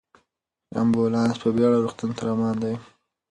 امبولانس 0.81 1.35
په 1.43 1.49
بیړه 1.55 1.77
روغتون 1.83 2.09
ته 2.17 2.21
روان 2.29 2.55
دی. 2.63 2.75